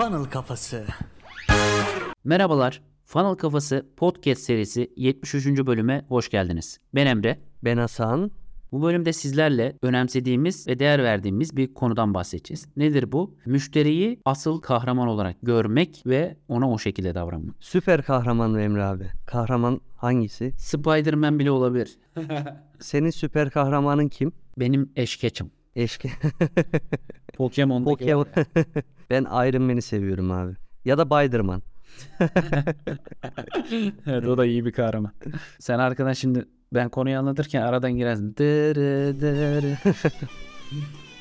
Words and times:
Funnel 0.00 0.24
Kafası. 0.24 0.84
Merhabalar. 2.24 2.82
Funnel 3.04 3.34
Kafası 3.34 3.86
Podcast 3.96 4.42
serisi 4.42 4.92
73. 4.96 5.46
bölüme 5.46 6.04
hoş 6.08 6.28
geldiniz. 6.28 6.78
Ben 6.94 7.06
Emre. 7.06 7.40
Ben 7.64 7.76
Hasan. 7.76 8.30
Bu 8.72 8.82
bölümde 8.82 9.12
sizlerle 9.12 9.76
önemsediğimiz 9.82 10.68
ve 10.68 10.78
değer 10.78 11.02
verdiğimiz 11.02 11.56
bir 11.56 11.74
konudan 11.74 12.14
bahsedeceğiz. 12.14 12.68
Nedir 12.76 13.12
bu? 13.12 13.34
Müşteriyi 13.46 14.20
asıl 14.24 14.60
kahraman 14.60 15.08
olarak 15.08 15.36
görmek 15.42 16.02
ve 16.06 16.36
ona 16.48 16.70
o 16.70 16.78
şekilde 16.78 17.14
davranmak. 17.14 17.54
Süper 17.60 18.02
kahraman 18.02 18.50
mı 18.50 18.60
Emre 18.60 18.84
abi? 18.84 19.06
Kahraman 19.26 19.80
hangisi? 19.96 20.52
Spider-Man 20.56 21.38
bile 21.38 21.50
olabilir. 21.50 21.98
Senin 22.78 23.10
süper 23.10 23.50
kahramanın 23.50 24.08
kim? 24.08 24.32
Benim 24.58 24.92
eşkeçim. 24.96 25.50
Eşki. 25.76 26.10
Pokemon'daki 27.40 28.04
Pokemon. 28.04 28.26
ben 29.10 29.22
Iron 29.22 29.62
Man'i 29.62 29.82
seviyorum 29.82 30.30
abi. 30.30 30.54
Ya 30.84 30.98
da 30.98 31.04
Spiderman. 31.04 31.62
evet 34.06 34.26
o 34.26 34.38
da 34.38 34.46
iyi 34.46 34.64
bir 34.64 34.72
kahraman. 34.72 35.12
Sen 35.58 35.78
arkadan 35.78 36.12
şimdi 36.12 36.44
ben 36.72 36.88
konuyu 36.88 37.18
anlatırken 37.18 37.62
aradan 37.62 37.92
girersin. 37.92 38.36
Dırı 38.36 39.20
dırı. 39.20 39.76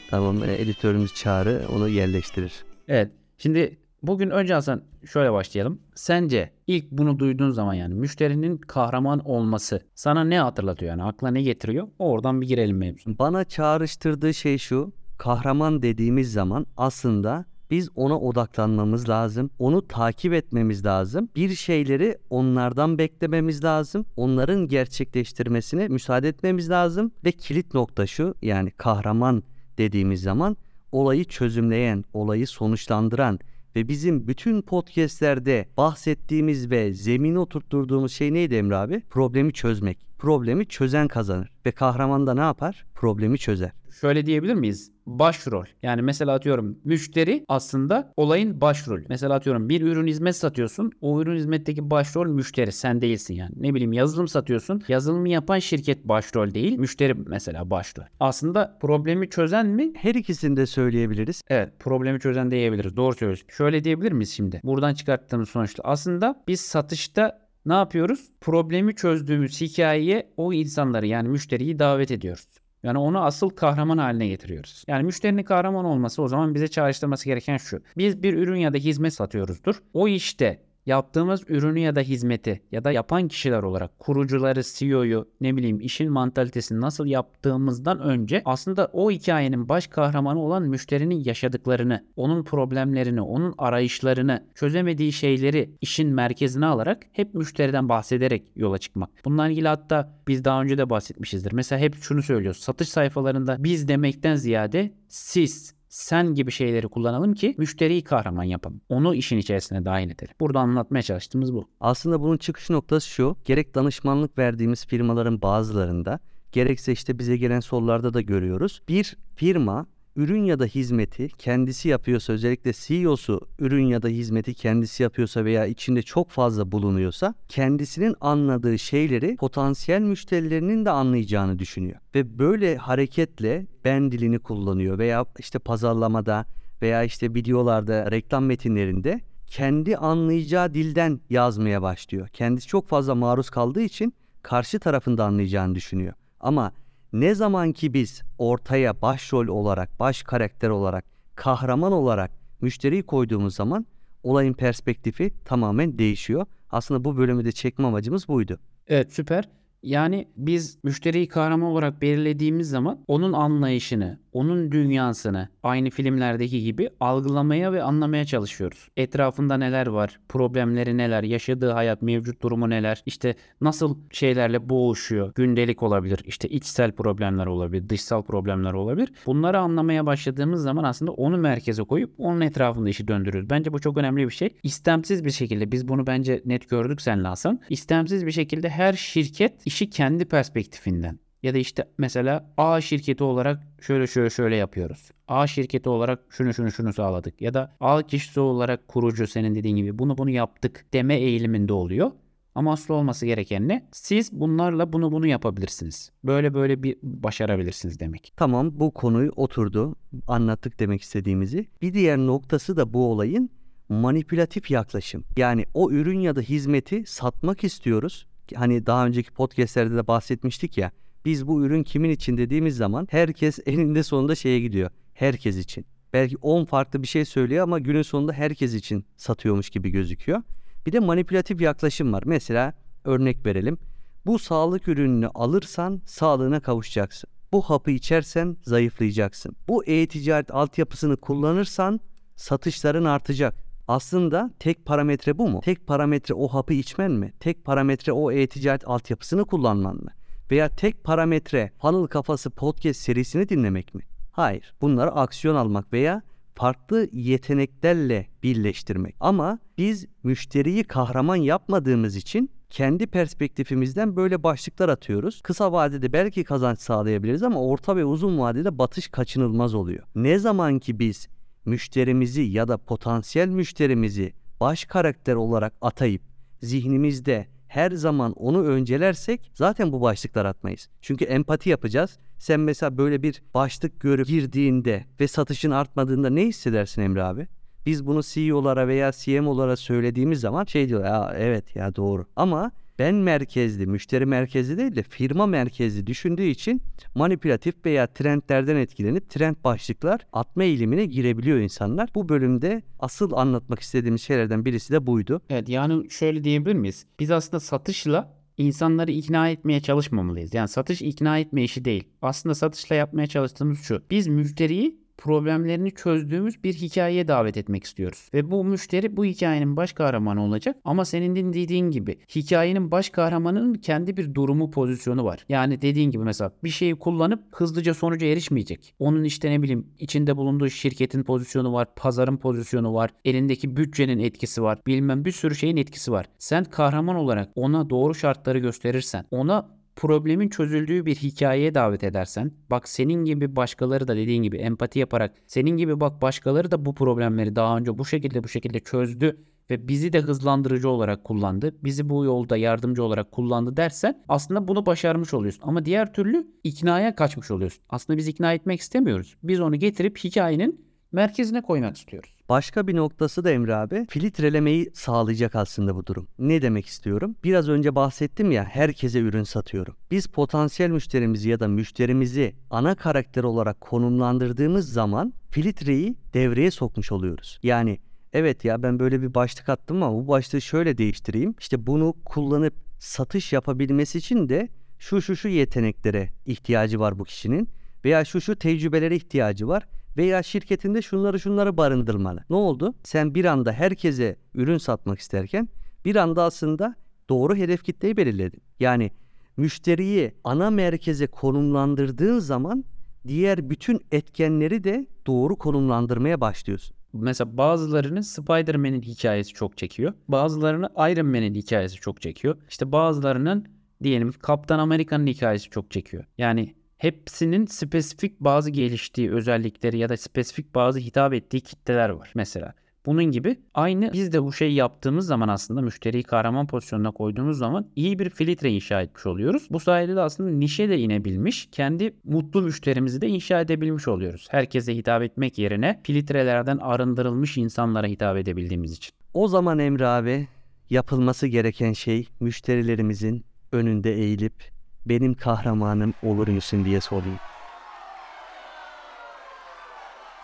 Tamam 0.09 0.43
e, 0.43 0.61
editörümüz 0.61 1.13
Çağrı 1.13 1.61
onu 1.75 1.87
yerleştirir. 1.89 2.53
Evet. 2.87 3.11
Şimdi 3.37 3.77
bugün 4.03 4.29
önce 4.29 4.53
Hasan 4.53 4.83
şöyle 5.05 5.33
başlayalım. 5.33 5.81
Sence 5.95 6.49
ilk 6.67 6.91
bunu 6.91 7.19
duyduğun 7.19 7.49
zaman 7.49 7.73
yani 7.73 7.93
müşterinin 7.93 8.57
kahraman 8.57 9.19
olması 9.19 9.81
sana 9.95 10.23
ne 10.23 10.39
hatırlatıyor 10.39 10.91
yani 10.91 11.03
aklına 11.03 11.31
ne 11.31 11.41
getiriyor? 11.41 11.87
Oradan 11.99 12.41
bir 12.41 12.47
girelim 12.47 12.77
mevzu. 12.77 13.19
Bana 13.19 13.43
çağrıştırdığı 13.43 14.33
şey 14.33 14.57
şu. 14.57 14.93
Kahraman 15.19 15.81
dediğimiz 15.81 16.31
zaman 16.31 16.65
aslında 16.77 17.45
biz 17.71 17.89
ona 17.95 18.19
odaklanmamız 18.19 19.09
lazım. 19.09 19.49
Onu 19.59 19.87
takip 19.87 20.33
etmemiz 20.33 20.85
lazım. 20.85 21.29
Bir 21.35 21.49
şeyleri 21.49 22.17
onlardan 22.29 22.97
beklememiz 22.97 23.63
lazım. 23.63 24.05
Onların 24.15 24.67
gerçekleştirmesine 24.67 25.87
müsaade 25.87 26.27
etmemiz 26.27 26.69
lazım. 26.69 27.11
Ve 27.25 27.31
kilit 27.31 27.73
nokta 27.73 28.07
şu 28.07 28.35
yani 28.41 28.71
kahraman 28.71 29.43
dediğimiz 29.77 30.21
zaman 30.21 30.57
olayı 30.91 31.25
çözümleyen, 31.25 32.03
olayı 32.13 32.47
sonuçlandıran 32.47 33.39
ve 33.75 33.87
bizim 33.87 34.27
bütün 34.27 34.61
podcastlerde 34.61 35.67
bahsettiğimiz 35.77 36.71
ve 36.71 36.93
zemini 36.93 37.39
oturtturduğumuz 37.39 38.11
şey 38.11 38.33
neydi 38.33 38.55
Emre 38.55 38.75
abi? 38.75 39.01
Problemi 39.09 39.53
çözmek. 39.53 40.08
Problemi 40.19 40.65
çözen 40.65 41.07
kazanır. 41.07 41.49
Ve 41.65 41.71
kahraman 41.71 42.27
da 42.27 42.33
ne 42.33 42.39
yapar? 42.39 42.85
Problemi 42.95 43.37
çözer. 43.37 43.71
Şöyle 44.01 44.25
diyebilir 44.25 44.53
miyiz? 44.53 44.91
Başrol. 45.05 45.65
Yani 45.83 46.01
mesela 46.01 46.33
atıyorum 46.33 46.79
müşteri 46.83 47.45
aslında 47.47 48.13
olayın 48.17 48.61
başrol. 48.61 48.99
Mesela 49.09 49.33
atıyorum 49.33 49.69
bir 49.69 49.81
ürün 49.81 50.07
hizmet 50.07 50.35
satıyorsun. 50.35 50.91
O 51.01 51.21
ürün 51.21 51.35
hizmetteki 51.35 51.89
başrol 51.89 52.27
müşteri. 52.27 52.71
Sen 52.71 53.01
değilsin 53.01 53.33
yani. 53.33 53.51
Ne 53.55 53.73
bileyim 53.73 53.93
yazılım 53.93 54.27
satıyorsun. 54.27 54.83
Yazılımı 54.87 55.29
yapan 55.29 55.59
şirket 55.59 56.07
başrol 56.07 56.53
değil. 56.53 56.77
Müşteri 56.77 57.13
mesela 57.13 57.69
başrol. 57.69 58.03
Aslında 58.19 58.77
problemi 58.81 59.29
çözen 59.29 59.65
mi? 59.67 59.91
Her 59.95 60.15
ikisini 60.15 60.57
de 60.57 60.65
söyleyebiliriz. 60.65 61.41
Evet 61.47 61.73
problemi 61.79 62.19
çözen 62.19 62.51
diyebiliriz. 62.51 62.95
Doğru 62.95 63.15
söylüyorsun. 63.15 63.47
Şöyle 63.49 63.83
diyebilir 63.83 64.11
miyiz 64.11 64.31
şimdi? 64.31 64.61
Buradan 64.63 64.93
çıkarttığımız 64.93 65.49
sonuçta. 65.49 65.83
Aslında 65.83 66.43
biz 66.47 66.61
satışta 66.61 67.48
ne 67.65 67.73
yapıyoruz? 67.73 68.29
Problemi 68.41 68.95
çözdüğümüz 68.95 69.61
hikayeye 69.61 70.33
o 70.37 70.53
insanları 70.53 71.07
yani 71.07 71.29
müşteriyi 71.29 71.79
davet 71.79 72.11
ediyoruz. 72.11 72.47
Yani 72.83 72.97
onu 72.97 73.23
asıl 73.25 73.49
kahraman 73.49 73.97
haline 73.97 74.27
getiriyoruz. 74.27 74.83
Yani 74.87 75.03
müşterinin 75.03 75.43
kahraman 75.43 75.85
olması 75.85 76.21
o 76.21 76.27
zaman 76.27 76.55
bize 76.55 76.67
çağrıştırması 76.67 77.25
gereken 77.25 77.57
şu. 77.57 77.81
Biz 77.97 78.23
bir 78.23 78.33
ürün 78.33 78.59
ya 78.59 78.73
da 78.73 78.77
hizmet 78.77 79.13
satıyoruzdur. 79.13 79.81
O 79.93 80.07
işte 80.07 80.68
yaptığımız 80.89 81.43
ürünü 81.47 81.79
ya 81.79 81.95
da 81.95 82.01
hizmeti 82.01 82.61
ya 82.71 82.83
da 82.83 82.91
yapan 82.91 83.27
kişiler 83.27 83.63
olarak 83.63 83.99
kurucuları, 83.99 84.61
CEO'yu 84.63 85.27
ne 85.41 85.55
bileyim 85.55 85.79
işin 85.81 86.11
mantalitesini 86.11 86.81
nasıl 86.81 87.05
yaptığımızdan 87.05 87.99
önce 87.99 88.41
aslında 88.45 88.89
o 88.93 89.11
hikayenin 89.11 89.69
baş 89.69 89.87
kahramanı 89.87 90.39
olan 90.39 90.63
müşterinin 90.63 91.23
yaşadıklarını, 91.23 92.05
onun 92.15 92.43
problemlerini, 92.43 93.21
onun 93.21 93.53
arayışlarını, 93.57 94.43
çözemediği 94.55 95.11
şeyleri 95.13 95.69
işin 95.81 96.09
merkezine 96.09 96.65
alarak 96.65 97.03
hep 97.11 97.33
müşteriden 97.33 97.89
bahsederek 97.89 98.43
yola 98.55 98.77
çıkmak. 98.77 99.09
Bununla 99.25 99.49
ilgili 99.49 99.67
hatta 99.67 100.13
biz 100.27 100.45
daha 100.45 100.61
önce 100.61 100.77
de 100.77 100.89
bahsetmişizdir. 100.89 101.51
Mesela 101.51 101.79
hep 101.79 101.95
şunu 101.95 102.23
söylüyoruz. 102.23 102.61
Satış 102.61 102.89
sayfalarında 102.89 103.63
biz 103.63 103.87
demekten 103.87 104.35
ziyade 104.35 104.93
siz 105.07 105.78
sen 105.89 106.33
gibi 106.33 106.51
şeyleri 106.51 106.87
kullanalım 106.87 107.33
ki 107.33 107.55
müşteriyi 107.57 108.03
kahraman 108.03 108.43
yapalım. 108.43 108.81
Onu 108.89 109.15
işin 109.15 109.37
içerisine 109.37 109.85
dahil 109.85 110.09
edelim. 110.09 110.33
Burada 110.39 110.59
anlatmaya 110.59 111.01
çalıştığımız 111.01 111.53
bu. 111.53 111.69
Aslında 111.79 112.21
bunun 112.21 112.37
çıkış 112.37 112.69
noktası 112.69 113.09
şu. 113.09 113.37
Gerek 113.45 113.75
danışmanlık 113.75 114.37
verdiğimiz 114.37 114.85
firmaların 114.85 115.41
bazılarında 115.41 116.19
gerekse 116.51 116.91
işte 116.91 117.19
bize 117.19 117.37
gelen 117.37 117.59
sorularda 117.59 118.13
da 118.13 118.21
görüyoruz. 118.21 118.81
Bir 118.89 119.17
firma 119.35 119.85
ürün 120.19 120.43
ya 120.43 120.59
da 120.59 120.65
hizmeti 120.65 121.29
kendisi 121.37 121.89
yapıyorsa 121.89 122.33
özellikle 122.33 122.73
CEO'su 122.73 123.41
ürün 123.59 123.85
ya 123.85 124.01
da 124.01 124.07
hizmeti 124.07 124.53
kendisi 124.53 125.03
yapıyorsa 125.03 125.45
veya 125.45 125.65
içinde 125.65 126.01
çok 126.01 126.29
fazla 126.29 126.71
bulunuyorsa 126.71 127.33
kendisinin 127.49 128.15
anladığı 128.21 128.79
şeyleri 128.79 129.35
potansiyel 129.35 130.01
müşterilerinin 130.01 130.85
de 130.85 130.89
anlayacağını 130.89 131.59
düşünüyor. 131.59 131.99
Ve 132.15 132.39
böyle 132.39 132.77
hareketle 132.77 133.65
ben 133.85 134.11
dilini 134.11 134.39
kullanıyor 134.39 134.97
veya 134.97 135.25
işte 135.39 135.59
pazarlamada 135.59 136.45
veya 136.81 137.03
işte 137.03 137.33
videolarda 137.33 138.11
reklam 138.11 138.45
metinlerinde 138.45 139.21
kendi 139.47 139.97
anlayacağı 139.97 140.73
dilden 140.73 141.19
yazmaya 141.29 141.81
başlıyor. 141.81 142.27
Kendisi 142.27 142.67
çok 142.67 142.87
fazla 142.87 143.15
maruz 143.15 143.49
kaldığı 143.49 143.81
için 143.81 144.13
karşı 144.41 144.79
tarafında 144.79 145.25
anlayacağını 145.25 145.75
düşünüyor. 145.75 146.13
Ama 146.39 146.71
ne 147.13 147.35
zaman 147.35 147.71
ki 147.71 147.93
biz 147.93 148.21
ortaya 148.37 149.01
başrol 149.01 149.47
olarak, 149.47 149.99
baş 149.99 150.23
karakter 150.23 150.69
olarak, 150.69 151.05
kahraman 151.35 151.91
olarak 151.91 152.31
müşteriyi 152.61 153.03
koyduğumuz 153.03 153.55
zaman 153.55 153.85
olayın 154.23 154.53
perspektifi 154.53 155.33
tamamen 155.45 155.97
değişiyor. 155.97 156.45
Aslında 156.69 157.03
bu 157.03 157.17
bölümü 157.17 157.45
de 157.45 157.51
çekme 157.51 157.87
amacımız 157.87 158.27
buydu. 158.27 158.59
Evet 158.87 159.13
süper. 159.13 159.49
Yani 159.83 160.27
biz 160.37 160.77
müşteriyi 160.83 161.27
kahraman 161.27 161.71
olarak 161.71 162.01
belirlediğimiz 162.01 162.69
zaman 162.69 162.99
onun 163.07 163.33
anlayışını, 163.33 164.19
onun 164.33 164.71
dünyasını 164.71 165.49
aynı 165.63 165.89
filmlerdeki 165.89 166.63
gibi 166.63 166.89
algılamaya 166.99 167.73
ve 167.73 167.83
anlamaya 167.83 168.25
çalışıyoruz. 168.25 168.89
Etrafında 168.97 169.57
neler 169.57 169.87
var, 169.87 170.19
problemleri 170.29 170.97
neler, 170.97 171.23
yaşadığı 171.23 171.71
hayat, 171.71 172.01
mevcut 172.01 172.41
durumu 172.41 172.69
neler, 172.69 173.03
işte 173.05 173.35
nasıl 173.61 173.97
şeylerle 174.11 174.69
boğuşuyor, 174.69 175.33
gündelik 175.35 175.83
olabilir, 175.83 176.19
işte 176.25 176.49
içsel 176.49 176.91
problemler 176.91 177.45
olabilir, 177.45 177.89
dışsal 177.89 178.23
problemler 178.23 178.73
olabilir. 178.73 179.11
Bunları 179.25 179.59
anlamaya 179.59 180.05
başladığımız 180.05 180.61
zaman 180.61 180.83
aslında 180.83 181.11
onu 181.11 181.37
merkeze 181.37 181.83
koyup 181.83 182.13
onun 182.17 182.41
etrafında 182.41 182.89
işi 182.89 183.07
döndürüyoruz. 183.07 183.49
Bence 183.49 183.73
bu 183.73 183.79
çok 183.79 183.97
önemli 183.97 184.25
bir 184.25 184.33
şey. 184.33 184.55
İstemsiz 184.63 185.25
bir 185.25 185.31
şekilde 185.31 185.71
biz 185.71 185.87
bunu 185.87 186.07
bence 186.07 186.41
net 186.45 186.69
gördük 186.69 187.01
senle 187.01 187.27
Hasan. 187.27 187.59
İstemsiz 187.69 188.25
bir 188.25 188.31
şekilde 188.31 188.69
her 188.69 188.93
şirket 188.93 189.67
işi 189.67 189.89
kendi 189.89 190.25
perspektifinden 190.25 191.19
ya 191.43 191.53
da 191.53 191.57
işte 191.57 191.87
mesela 191.97 192.53
A 192.57 192.81
şirketi 192.81 193.23
olarak 193.23 193.63
şöyle 193.81 194.07
şöyle 194.07 194.29
şöyle 194.29 194.55
yapıyoruz. 194.55 195.11
A 195.27 195.47
şirketi 195.47 195.89
olarak 195.89 196.19
şunu 196.29 196.53
şunu 196.53 196.71
şunu 196.71 196.93
sağladık. 196.93 197.41
Ya 197.41 197.53
da 197.53 197.75
A 197.79 198.01
kişisi 198.03 198.39
olarak 198.39 198.87
kurucu 198.87 199.27
senin 199.27 199.55
dediğin 199.55 199.75
gibi 199.75 199.99
bunu 199.99 200.17
bunu 200.17 200.29
yaptık 200.29 200.85
deme 200.93 201.15
eğiliminde 201.15 201.73
oluyor. 201.73 202.11
Ama 202.55 202.73
asıl 202.73 202.93
olması 202.93 203.25
gereken 203.25 203.67
ne? 203.67 203.87
Siz 203.91 204.31
bunlarla 204.31 204.93
bunu 204.93 205.11
bunu 205.11 205.27
yapabilirsiniz. 205.27 206.11
Böyle 206.23 206.53
böyle 206.53 206.83
bir 206.83 206.97
başarabilirsiniz 207.03 207.99
demek. 207.99 208.33
Tamam 208.35 208.79
bu 208.79 208.91
konuyu 208.91 209.31
oturdu. 209.35 209.95
Anlattık 210.27 210.79
demek 210.79 211.01
istediğimizi. 211.01 211.67
Bir 211.81 211.93
diğer 211.93 212.17
noktası 212.17 212.77
da 212.77 212.93
bu 212.93 213.11
olayın 213.11 213.49
manipülatif 213.89 214.71
yaklaşım. 214.71 215.23
Yani 215.37 215.65
o 215.73 215.91
ürün 215.91 216.19
ya 216.19 216.35
da 216.35 216.41
hizmeti 216.41 217.03
satmak 217.05 217.63
istiyoruz. 217.63 218.27
Hani 218.55 218.85
daha 218.85 219.05
önceki 219.05 219.31
podcastlerde 219.31 219.95
de 219.95 220.07
bahsetmiştik 220.07 220.77
ya. 220.77 220.91
Biz 221.25 221.47
bu 221.47 221.65
ürün 221.65 221.83
kimin 221.83 222.09
için 222.09 222.37
dediğimiz 222.37 222.77
zaman 222.77 223.07
herkes 223.11 223.59
eninde 223.65 224.03
sonunda 224.03 224.35
şeye 224.35 224.59
gidiyor. 224.59 224.89
Herkes 225.13 225.57
için. 225.57 225.85
Belki 226.13 226.37
10 226.37 226.65
farklı 226.65 227.01
bir 227.01 227.07
şey 227.07 227.25
söylüyor 227.25 227.63
ama 227.63 227.79
günün 227.79 228.01
sonunda 228.01 228.33
herkes 228.33 228.73
için 228.73 229.05
satıyormuş 229.17 229.69
gibi 229.69 229.89
gözüküyor. 229.89 230.41
Bir 230.85 230.91
de 230.91 230.99
manipülatif 230.99 231.61
yaklaşım 231.61 232.13
var. 232.13 232.23
Mesela 232.25 232.73
örnek 233.03 233.45
verelim. 233.45 233.77
Bu 234.25 234.39
sağlık 234.39 234.87
ürününü 234.87 235.27
alırsan 235.27 236.01
sağlığına 236.05 236.59
kavuşacaksın. 236.59 237.29
Bu 237.51 237.61
hapı 237.61 237.91
içersen 237.91 238.57
zayıflayacaksın. 238.61 239.55
Bu 239.67 239.85
e-ticaret 239.85 240.51
altyapısını 240.51 241.17
kullanırsan 241.17 241.99
satışların 242.35 243.05
artacak. 243.05 243.55
Aslında 243.87 244.51
tek 244.59 244.85
parametre 244.85 245.37
bu 245.37 245.49
mu? 245.49 245.61
Tek 245.63 245.87
parametre 245.87 246.33
o 246.33 246.47
hapı 246.47 246.73
içmen 246.73 247.11
mi? 247.11 247.33
Tek 247.39 247.65
parametre 247.65 248.11
o 248.11 248.31
e-ticaret 248.31 248.87
altyapısını 248.87 249.45
kullanman 249.45 249.95
mı? 249.95 250.11
Veya 250.51 250.69
tek 250.69 251.03
parametre 251.03 251.71
Funnel 251.81 252.07
Kafası 252.07 252.49
podcast 252.49 253.01
serisini 253.01 253.49
dinlemek 253.49 253.95
mi? 253.95 254.03
Hayır. 254.31 254.73
Bunları 254.81 255.11
aksiyon 255.11 255.55
almak 255.55 255.93
veya 255.93 256.21
farklı 256.55 257.09
yeteneklerle 257.11 258.27
birleştirmek. 258.43 259.15
Ama 259.19 259.59
biz 259.77 260.05
müşteriyi 260.23 260.83
kahraman 260.83 261.35
yapmadığımız 261.35 262.15
için 262.15 262.49
kendi 262.69 263.07
perspektifimizden 263.07 264.15
böyle 264.15 264.43
başlıklar 264.43 264.89
atıyoruz. 264.89 265.41
Kısa 265.41 265.71
vadede 265.71 266.13
belki 266.13 266.43
kazanç 266.43 266.79
sağlayabiliriz 266.79 267.43
ama 267.43 267.61
orta 267.61 267.95
ve 267.95 268.05
uzun 268.05 268.39
vadede 268.39 268.77
batış 268.77 269.07
kaçınılmaz 269.07 269.75
oluyor. 269.75 270.03
Ne 270.15 270.39
zaman 270.39 270.79
ki 270.79 270.99
biz 270.99 271.27
müşterimizi 271.65 272.41
ya 272.41 272.67
da 272.67 272.77
potansiyel 272.77 273.47
müşterimizi 273.47 274.33
baş 274.59 274.85
karakter 274.85 275.35
olarak 275.35 275.73
atayıp 275.81 276.21
zihnimizde 276.61 277.47
her 277.69 277.91
zaman 277.91 278.31
onu 278.31 278.63
öncelersek 278.63 279.51
zaten 279.53 279.91
bu 279.91 280.01
başlıklar 280.01 280.45
atmayız. 280.45 280.89
Çünkü 281.01 281.25
empati 281.25 281.69
yapacağız. 281.69 282.17
Sen 282.37 282.59
mesela 282.59 282.97
böyle 282.97 283.23
bir 283.23 283.41
başlık 283.53 283.99
görüp 283.99 284.27
girdiğinde 284.27 285.05
ve 285.19 285.27
satışın 285.27 285.71
artmadığında 285.71 286.29
ne 286.29 286.45
hissedersin 286.45 287.01
Emre 287.01 287.23
abi? 287.23 287.47
Biz 287.85 288.07
bunu 288.07 288.23
CEO'lara 288.23 288.87
veya 288.87 289.11
CMO'lara 289.11 289.75
söylediğimiz 289.75 290.39
zaman 290.39 290.65
şey 290.65 290.89
diyor 290.89 291.05
ya 291.05 291.33
evet 291.37 291.75
ya 291.75 291.95
doğru. 291.95 292.25
Ama 292.35 292.71
ben 292.99 293.15
merkezli, 293.15 293.87
müşteri 293.87 294.25
merkezli 294.25 294.77
değil 294.77 294.95
de 294.95 295.03
firma 295.03 295.45
merkezli 295.45 296.07
düşündüğü 296.07 296.43
için 296.43 296.81
manipülatif 297.15 297.85
veya 297.85 298.07
trendlerden 298.07 298.75
etkilenip 298.75 299.29
trend 299.29 299.55
başlıklar 299.63 300.21
atma 300.33 300.63
eğilimine 300.63 301.05
girebiliyor 301.05 301.57
insanlar. 301.57 302.09
Bu 302.15 302.29
bölümde 302.29 302.81
asıl 302.99 303.31
anlatmak 303.31 303.79
istediğimiz 303.79 304.21
şeylerden 304.21 304.65
birisi 304.65 304.93
de 304.93 305.07
buydu. 305.07 305.41
Evet 305.49 305.69
yani 305.69 306.11
şöyle 306.11 306.43
diyebilir 306.43 306.75
miyiz? 306.75 307.05
Biz 307.19 307.31
aslında 307.31 307.59
satışla 307.59 308.39
insanları 308.57 309.11
ikna 309.11 309.49
etmeye 309.49 309.81
çalışmamalıyız. 309.81 310.53
Yani 310.53 310.67
satış 310.67 311.01
ikna 311.01 311.39
etme 311.39 311.63
işi 311.63 311.85
değil. 311.85 312.03
Aslında 312.21 312.55
satışla 312.55 312.95
yapmaya 312.95 313.27
çalıştığımız 313.27 313.79
şu. 313.79 314.03
Biz 314.11 314.27
müşteriyi 314.27 314.99
problemlerini 315.19 315.91
çözdüğümüz 315.91 316.63
bir 316.63 316.73
hikayeye 316.73 317.27
davet 317.27 317.57
etmek 317.57 317.83
istiyoruz. 317.83 318.29
Ve 318.33 318.51
bu 318.51 318.63
müşteri 318.63 319.17
bu 319.17 319.25
hikayenin 319.25 319.77
baş 319.77 319.93
kahramanı 319.93 320.43
olacak. 320.43 320.75
Ama 320.85 321.05
senin 321.05 321.53
dediğin 321.53 321.91
gibi 321.91 322.17
hikayenin 322.35 322.91
baş 322.91 323.09
kahramanının 323.09 323.73
kendi 323.73 324.17
bir 324.17 324.33
durumu 324.33 324.71
pozisyonu 324.71 325.23
var. 325.25 325.45
Yani 325.49 325.81
dediğin 325.81 326.11
gibi 326.11 326.23
mesela 326.23 326.51
bir 326.63 326.69
şeyi 326.69 326.95
kullanıp 326.95 327.43
hızlıca 327.51 327.93
sonuca 327.93 328.27
erişmeyecek. 328.27 328.93
Onun 328.99 329.23
işte 329.23 329.51
ne 329.51 329.61
bileyim 329.61 329.87
içinde 329.99 330.37
bulunduğu 330.37 330.69
şirketin 330.69 331.23
pozisyonu 331.23 331.73
var, 331.73 331.87
pazarın 331.95 332.37
pozisyonu 332.37 332.93
var, 332.93 333.11
elindeki 333.25 333.77
bütçenin 333.77 334.19
etkisi 334.19 334.63
var, 334.63 334.79
bilmem 334.87 335.25
bir 335.25 335.31
sürü 335.31 335.55
şeyin 335.55 335.77
etkisi 335.77 336.11
var. 336.11 336.25
Sen 336.37 336.63
kahraman 336.63 337.15
olarak 337.15 337.49
ona 337.55 337.89
doğru 337.89 338.15
şartları 338.15 338.59
gösterirsen, 338.59 339.25
ona 339.31 339.78
problemin 339.99 340.49
çözüldüğü 340.49 341.05
bir 341.05 341.15
hikayeye 341.15 341.75
davet 341.75 342.03
edersen, 342.03 342.51
bak 342.69 342.89
senin 342.89 343.25
gibi 343.25 343.55
başkaları 343.55 344.07
da 344.07 344.15
dediğin 344.15 344.43
gibi 344.43 344.57
empati 344.57 344.99
yaparak, 344.99 345.33
senin 345.47 345.77
gibi 345.77 345.99
bak 345.99 346.21
başkaları 346.21 346.71
da 346.71 346.85
bu 346.85 346.95
problemleri 346.95 347.55
daha 347.55 347.77
önce 347.77 347.97
bu 347.97 348.05
şekilde 348.05 348.43
bu 348.43 348.47
şekilde 348.47 348.79
çözdü 348.79 349.37
ve 349.69 349.87
bizi 349.87 350.13
de 350.13 350.21
hızlandırıcı 350.21 350.89
olarak 350.89 351.23
kullandı. 351.23 351.75
Bizi 351.83 352.09
bu 352.09 352.25
yolda 352.25 352.57
yardımcı 352.57 353.03
olarak 353.03 353.31
kullandı 353.31 353.77
dersen 353.77 354.23
aslında 354.27 354.67
bunu 354.67 354.85
başarmış 354.85 355.33
oluyorsun. 355.33 355.63
Ama 355.65 355.85
diğer 355.85 356.13
türlü 356.13 356.47
iknaya 356.63 357.15
kaçmış 357.15 357.51
oluyorsun. 357.51 357.83
Aslında 357.89 358.17
biz 358.17 358.27
ikna 358.27 358.53
etmek 358.53 358.79
istemiyoruz. 358.79 359.35
Biz 359.43 359.59
onu 359.59 359.75
getirip 359.75 360.17
hikayenin 360.17 360.85
merkezine 361.11 361.61
koymak 361.61 361.97
istiyoruz. 361.97 362.38
Başka 362.49 362.87
bir 362.87 362.95
noktası 362.95 363.43
da 363.43 363.51
Emre 363.51 363.75
abi 363.75 364.05
filtrelemeyi 364.09 364.91
sağlayacak 364.93 365.55
aslında 365.55 365.95
bu 365.95 366.05
durum. 366.05 366.27
Ne 366.39 366.61
demek 366.61 366.85
istiyorum? 366.85 367.35
Biraz 367.43 367.69
önce 367.69 367.95
bahsettim 367.95 368.51
ya 368.51 368.63
herkese 368.63 369.19
ürün 369.19 369.43
satıyorum. 369.43 369.95
Biz 370.11 370.27
potansiyel 370.27 370.89
müşterimizi 370.89 371.49
ya 371.49 371.59
da 371.59 371.67
müşterimizi 371.67 372.55
ana 372.69 372.95
karakter 372.95 373.43
olarak 373.43 373.81
konumlandırdığımız 373.81 374.93
zaman 374.93 375.33
filtreyi 375.49 376.15
devreye 376.33 376.71
sokmuş 376.71 377.11
oluyoruz. 377.11 377.59
Yani 377.63 377.99
evet 378.33 378.65
ya 378.65 378.83
ben 378.83 378.99
böyle 378.99 379.21
bir 379.21 379.33
başlık 379.33 379.69
attım 379.69 380.03
ama 380.03 380.17
bu 380.17 380.27
başlığı 380.27 380.61
şöyle 380.61 380.97
değiştireyim. 380.97 381.55
İşte 381.59 381.87
bunu 381.87 382.13
kullanıp 382.25 382.73
satış 382.99 383.53
yapabilmesi 383.53 384.17
için 384.17 384.49
de 384.49 384.69
şu 384.99 385.21
şu 385.21 385.35
şu 385.35 385.47
yeteneklere 385.47 386.29
ihtiyacı 386.45 386.99
var 386.99 387.19
bu 387.19 387.23
kişinin 387.23 387.69
veya 388.05 388.25
şu 388.25 388.41
şu 388.41 388.55
tecrübelere 388.55 389.15
ihtiyacı 389.15 389.67
var 389.67 389.87
veya 390.17 390.43
şirketinde 390.43 391.01
şunları 391.01 391.39
şunları 391.39 391.77
barındırmalı. 391.77 392.43
Ne 392.49 392.55
oldu? 392.55 392.93
Sen 393.03 393.35
bir 393.35 393.45
anda 393.45 393.71
herkese 393.71 394.35
ürün 394.53 394.77
satmak 394.77 395.19
isterken 395.19 395.69
bir 396.05 396.15
anda 396.15 396.43
aslında 396.43 396.95
doğru 397.29 397.55
hedef 397.55 397.83
kitleyi 397.83 398.17
belirledin. 398.17 398.61
Yani 398.79 399.11
müşteriyi 399.57 400.33
ana 400.43 400.69
merkeze 400.69 401.27
konumlandırdığın 401.27 402.39
zaman 402.39 402.83
diğer 403.27 403.69
bütün 403.69 403.99
etkenleri 404.11 404.83
de 404.83 405.07
doğru 405.27 405.55
konumlandırmaya 405.55 406.41
başlıyorsun. 406.41 406.95
Mesela 407.13 407.57
bazılarının 407.57 408.21
Spider-Man'in 408.21 409.01
hikayesi 409.01 409.53
çok 409.53 409.77
çekiyor. 409.77 410.13
Bazılarını 410.27 410.89
Iron 410.95 411.25
Man'in 411.25 411.55
hikayesi 411.55 411.95
çok 411.95 412.21
çekiyor. 412.21 412.57
İşte 412.69 412.91
bazılarının 412.91 413.65
diyelim 414.03 414.31
Kaptan 414.31 414.79
Amerika'nın 414.79 415.27
hikayesi 415.27 415.69
çok 415.69 415.91
çekiyor. 415.91 416.25
Yani 416.37 416.75
hepsinin 416.99 417.65
spesifik 417.65 418.39
bazı 418.39 418.69
geliştiği 418.69 419.31
özellikleri 419.31 419.97
ya 419.97 420.09
da 420.09 420.17
spesifik 420.17 420.75
bazı 420.75 420.99
hitap 420.99 421.33
ettiği 421.33 421.61
kitleler 421.61 422.09
var 422.09 422.31
mesela. 422.35 422.73
Bunun 423.05 423.23
gibi 423.23 423.59
aynı 423.73 424.13
biz 424.13 424.33
de 424.33 424.43
bu 424.43 424.53
şeyi 424.53 424.73
yaptığımız 424.73 425.25
zaman 425.25 425.47
aslında 425.47 425.81
müşteriyi 425.81 426.23
kahraman 426.23 426.67
pozisyonuna 426.67 427.11
koyduğumuz 427.11 427.57
zaman 427.57 427.87
iyi 427.95 428.19
bir 428.19 428.29
filtre 428.29 428.71
inşa 428.71 429.01
etmiş 429.01 429.25
oluyoruz. 429.25 429.67
Bu 429.69 429.79
sayede 429.79 430.15
de 430.15 430.21
aslında 430.21 430.49
nişe 430.49 430.89
de 430.89 430.99
inebilmiş, 430.99 431.69
kendi 431.71 432.13
mutlu 432.23 432.61
müşterimizi 432.61 433.21
de 433.21 433.27
inşa 433.27 433.61
edebilmiş 433.61 434.07
oluyoruz. 434.07 434.47
Herkese 434.51 434.95
hitap 434.95 435.23
etmek 435.23 435.57
yerine 435.57 435.99
filtrelerden 436.03 436.77
arındırılmış 436.77 437.57
insanlara 437.57 438.07
hitap 438.07 438.37
edebildiğimiz 438.37 438.93
için. 438.93 439.13
O 439.33 439.47
zaman 439.47 439.79
Emre 439.79 440.07
abi 440.07 440.47
yapılması 440.89 441.47
gereken 441.47 441.93
şey 441.93 442.27
müşterilerimizin 442.39 443.45
önünde 443.71 444.13
eğilip 444.13 444.78
benim 445.09 445.33
kahramanım 445.33 446.13
olur 446.23 446.47
musun 446.47 446.85
diye 446.85 447.01
sorayım. 447.01 447.39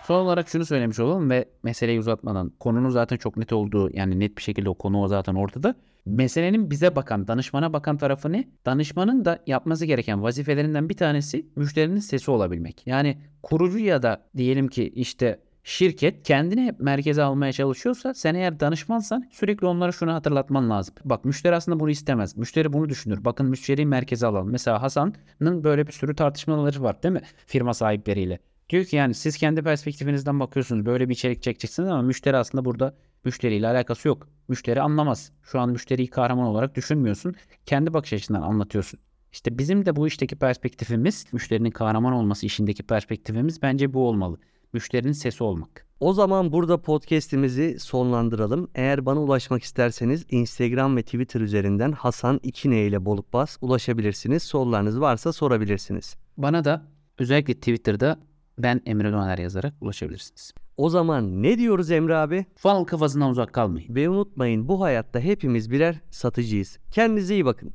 Son 0.08 0.16
olarak 0.16 0.50
şunu 0.50 0.66
söylemiş 0.66 1.00
olalım 1.00 1.30
ve 1.30 1.46
meseleyi 1.64 2.00
uzatmadan 2.00 2.52
konunun 2.60 2.90
zaten 2.90 3.18
çok 3.18 3.38
net 3.38 3.54
olduğu 3.54 3.90
yani 3.94 4.20
net 4.20 4.38
bir 4.38 4.42
şekilde 4.42 4.70
o 4.70 4.74
konu 4.74 5.08
zaten 5.08 5.36
ortada. 5.36 5.76
Meselenin 6.06 6.72
bize 6.72 6.96
bakan, 6.96 7.28
danışmana 7.28 7.74
bakan 7.74 7.98
tarafı 7.98 8.32
ne? 8.32 8.48
Danışmanın 8.66 9.26
da 9.26 9.44
yapması 9.48 9.86
gereken 9.86 10.24
vazifelerinden 10.24 10.90
bir 10.90 10.98
tanesi 10.98 11.46
müşterinin 11.56 12.00
sesi 12.00 12.32
olabilmek. 12.32 12.88
Yani 12.88 13.18
kurucu 13.44 13.80
ya 13.80 14.04
da 14.04 14.26
diyelim 14.38 14.68
ki 14.68 14.90
işte 14.96 15.40
şirket 15.66 16.24
kendini 16.24 16.74
merkeze 16.80 17.24
almaya 17.24 17.54
çalışıyorsa 17.54 18.14
sen 18.14 18.36
eğer 18.36 18.60
danışmansan 18.60 19.30
sürekli 19.32 19.68
onlara 19.68 19.92
şunu 19.92 20.14
hatırlatman 20.14 20.70
lazım. 20.70 20.96
Bak 21.06 21.26
müşteri 21.26 21.56
aslında 21.56 21.80
bunu 21.80 21.90
istemez. 21.90 22.38
Müşteri 22.38 22.74
bunu 22.74 22.90
düşünür. 22.90 23.26
Bakın 23.26 23.46
müşteriyi 23.46 23.88
merkeze 23.88 24.28
alalım. 24.28 24.52
Mesela 24.52 24.82
Hasan'ın 24.82 25.64
böyle 25.64 25.88
bir 25.88 25.92
sürü 25.92 26.16
tartışmaları 26.16 26.84
var 26.84 27.04
değil 27.04 27.14
mi? 27.14 27.22
Firma 27.48 27.74
sahipleriyle. 27.74 28.40
Diyor 28.70 28.86
ki 28.86 28.96
yani 28.96 29.14
siz 29.14 29.38
kendi 29.38 29.64
perspektifinizden 29.64 30.40
bakıyorsunuz. 30.40 30.86
Böyle 30.86 31.10
bir 31.10 31.14
içerik 31.14 31.44
çekeceksiniz 31.44 31.90
ama 31.90 32.02
müşteri 32.02 32.38
aslında 32.38 32.66
burada 32.66 32.96
müşteriyle 33.24 33.68
alakası 33.68 34.08
yok. 34.08 34.28
Müşteri 34.48 34.82
anlamaz. 34.82 35.32
Şu 35.44 35.60
an 35.60 35.70
müşteriyi 35.70 36.10
kahraman 36.10 36.48
olarak 36.48 36.76
düşünmüyorsun. 36.76 37.36
Kendi 37.66 37.94
bakış 37.94 38.14
açısından 38.14 38.42
anlatıyorsun. 38.42 39.00
İşte 39.32 39.58
bizim 39.58 39.86
de 39.86 39.96
bu 39.96 40.08
işteki 40.08 40.36
perspektifimiz, 40.36 41.26
müşterinin 41.34 41.72
kahraman 41.72 42.14
olması 42.14 42.46
işindeki 42.46 42.84
perspektifimiz 42.84 43.62
bence 43.62 43.94
bu 43.94 44.08
olmalı. 44.08 44.38
Müşterinin 44.76 45.12
sesi 45.12 45.44
olmak. 45.44 45.88
O 46.00 46.14
zaman 46.14 46.52
burada 46.52 46.82
podcast'imizi 46.82 47.80
sonlandıralım. 47.80 48.68
Eğer 48.76 49.06
bana 49.06 49.22
ulaşmak 49.22 49.64
isterseniz 49.64 50.26
Instagram 50.30 50.98
ve 50.98 51.04
Twitter 51.04 51.42
üzerinden 51.42 51.92
Hasan 51.92 52.40
İkine 52.44 52.82
ile 52.86 53.06
Bolup 53.06 53.34
Bas 53.34 53.58
ulaşabilirsiniz. 53.62 54.44
Sorularınız 54.44 55.02
varsa 55.02 55.34
sorabilirsiniz. 55.34 56.16
Bana 56.38 56.66
da 56.66 56.86
özellikle 57.20 57.54
Twitter'da 57.54 58.20
ben 58.58 58.82
Emre 58.86 59.12
Döner 59.12 59.38
yazarak 59.38 59.74
ulaşabilirsiniz. 59.82 60.54
O 60.78 60.90
zaman 60.90 61.44
ne 61.44 61.58
diyoruz 61.58 61.92
Emre 61.92 62.16
abi? 62.16 62.46
Funnel 62.56 62.84
kafasından 62.84 63.30
uzak 63.30 63.54
kalmayın. 63.54 63.96
Ve 63.96 64.10
unutmayın 64.10 64.68
bu 64.68 64.82
hayatta 64.82 65.20
hepimiz 65.20 65.72
birer 65.72 66.00
satıcıyız. 66.12 66.80
Kendinize 66.92 67.34
iyi 67.34 67.46
bakın. 67.46 67.74